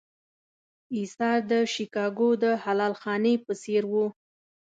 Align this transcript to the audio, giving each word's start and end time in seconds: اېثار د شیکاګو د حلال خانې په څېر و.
اېثار 0.95 1.37
د 1.51 1.53
شیکاګو 1.73 2.29
د 2.43 2.45
حلال 2.63 2.93
خانې 3.01 3.35
په 3.45 3.53
څېر 3.61 3.83
و. 3.91 3.93